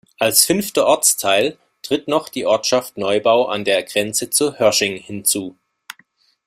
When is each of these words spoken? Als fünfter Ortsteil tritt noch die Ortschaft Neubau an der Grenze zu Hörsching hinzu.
Als 0.17 0.45
fünfter 0.45 0.87
Ortsteil 0.87 1.59
tritt 1.83 2.07
noch 2.07 2.27
die 2.27 2.47
Ortschaft 2.47 2.97
Neubau 2.97 3.45
an 3.45 3.63
der 3.63 3.83
Grenze 3.83 4.31
zu 4.31 4.57
Hörsching 4.57 4.97
hinzu. 4.97 5.55